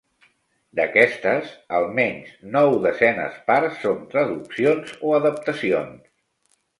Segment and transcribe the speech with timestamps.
[0.77, 1.49] D'aquestes,
[1.79, 6.09] almenys nou desenes parts són traduccions o adaptacions.